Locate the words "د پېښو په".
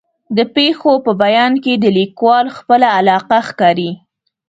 0.37-1.11